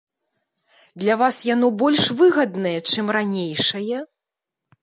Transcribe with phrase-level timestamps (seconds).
[1.03, 3.99] Для вас яно больш выгаднае, чым ранейшае?